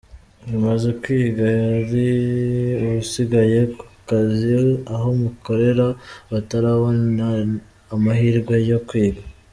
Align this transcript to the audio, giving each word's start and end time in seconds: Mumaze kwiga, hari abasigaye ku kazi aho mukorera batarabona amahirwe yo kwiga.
Mumaze 0.49 0.89
kwiga, 1.01 1.43
hari 1.67 2.07
abasigaye 2.81 3.59
ku 3.77 3.85
kazi 4.07 4.53
aho 4.93 5.07
mukorera 5.21 5.87
batarabona 6.31 7.25
amahirwe 7.95 8.55
yo 8.71 8.79
kwiga. 8.87 9.21